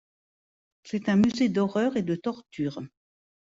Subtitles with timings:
[0.81, 2.81] C'est un musée d'horreur et de torture.